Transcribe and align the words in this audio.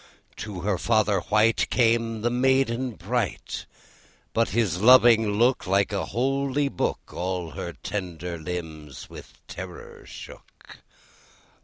To 0.37 0.61
her 0.61 0.79
father 0.79 1.19
white 1.19 1.69
Came 1.69 2.21
the 2.21 2.31
maiden 2.31 2.93
bright; 2.93 3.67
But 4.33 4.49
his 4.49 4.81
loving 4.81 5.37
look, 5.37 5.67
Like 5.67 5.89
the 5.89 6.07
holy 6.07 6.69
book, 6.69 7.13
All 7.13 7.51
her 7.51 7.73
tender 7.73 8.39
limbs 8.39 9.11
with 9.11 9.33
terror 9.47 10.03
shook. 10.07 10.79